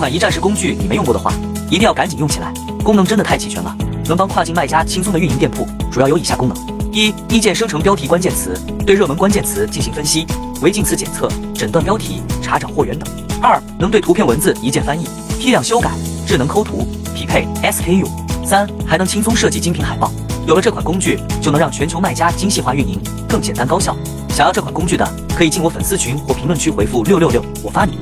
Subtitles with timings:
[0.00, 1.30] 款一站式工具你没用过的话，
[1.68, 2.50] 一定要赶紧用起来，
[2.82, 5.68] 功能真的太齐全了，能帮跨境卖家轻松的运营店铺。
[5.92, 6.56] 主要有以下功能：
[6.90, 10.26] 一、一键生成标题关键词，对热门关键词进行分析，
[10.62, 13.06] 违禁词检测、诊断标题、查找货源等；
[13.42, 15.06] 二、能对图片文字一键翻译、
[15.38, 15.90] 批量修改、
[16.26, 18.06] 智能抠图、匹配 SKU；
[18.42, 20.10] 三、还能轻松设计精品海报。
[20.46, 22.98] 有了这款工具，就能让全球卖家精细化运营，
[23.28, 23.94] 更简单高效。
[24.30, 25.06] 想要这款工具的，
[25.36, 27.98] 可以进我粉丝群或评论区回复六六六，我发你。